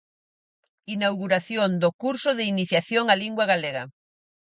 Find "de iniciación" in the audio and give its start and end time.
2.37-3.05